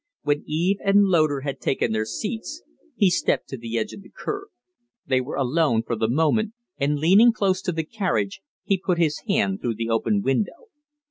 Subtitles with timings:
[0.23, 2.63] When Eve and Loder had taken their seats
[2.95, 4.47] he stepped to the edge of the curb.
[5.05, 9.19] They were alone for the moment, and, leaning close to the carriage, he put his
[9.27, 10.69] hand through the open window.